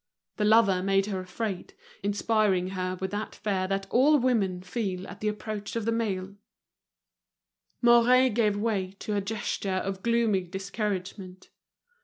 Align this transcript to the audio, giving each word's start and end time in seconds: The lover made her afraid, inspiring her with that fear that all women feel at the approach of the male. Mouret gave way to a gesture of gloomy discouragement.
The 0.37 0.45
lover 0.45 0.81
made 0.81 1.05
her 1.05 1.19
afraid, 1.19 1.75
inspiring 2.01 2.69
her 2.69 2.97
with 2.99 3.11
that 3.11 3.35
fear 3.35 3.67
that 3.67 3.85
all 3.91 4.17
women 4.17 4.63
feel 4.63 5.07
at 5.07 5.19
the 5.19 5.27
approach 5.27 5.75
of 5.75 5.85
the 5.85 5.91
male. 5.91 6.35
Mouret 7.83 8.31
gave 8.33 8.57
way 8.57 8.93
to 8.97 9.15
a 9.15 9.21
gesture 9.21 9.69
of 9.75 10.01
gloomy 10.01 10.41
discouragement. 10.41 11.51